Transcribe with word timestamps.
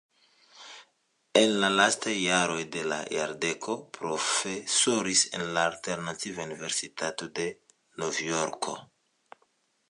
En 1.41 1.51
la 1.63 1.67
lastaj 1.73 2.13
jaroj 2.19 2.63
de 2.75 2.85
la 2.93 2.97
jardeko 3.15 3.75
profesoris 3.99 5.21
en 5.41 5.45
la 5.59 5.67
Alternativa 5.73 6.49
Universitato 6.51 7.29
de 7.39 7.47
Novjorko. 8.05 8.77